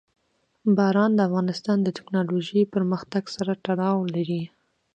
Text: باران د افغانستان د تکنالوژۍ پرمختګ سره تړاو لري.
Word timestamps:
باران 0.77 1.11
د 1.15 1.19
افغانستان 1.27 1.77
د 1.83 1.87
تکنالوژۍ 1.97 2.61
پرمختګ 2.73 3.23
سره 3.35 3.51
تړاو 3.65 3.99
لري. 4.15 4.43